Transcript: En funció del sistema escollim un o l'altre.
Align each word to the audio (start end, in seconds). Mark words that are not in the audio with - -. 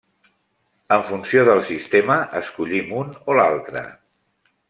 En 0.95 1.03
funció 1.09 1.43
del 1.49 1.61
sistema 1.67 2.17
escollim 2.41 2.91
un 3.01 3.13
o 3.35 3.39
l'altre. 3.41 3.85